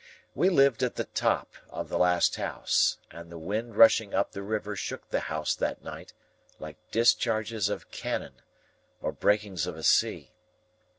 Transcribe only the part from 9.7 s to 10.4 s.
a sea.